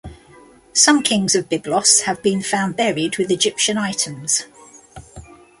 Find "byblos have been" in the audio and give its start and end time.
1.47-2.41